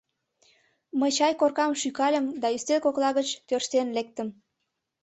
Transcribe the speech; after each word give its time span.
Мый 0.99 1.11
чай 1.17 1.33
коркам 1.39 1.71
шӱкальым 1.81 2.25
да 2.41 2.47
ӱстел 2.55 2.79
кокла 2.85 3.09
гыч 3.17 3.27
тӧрштен 3.47 3.87
лектым. 3.97 4.27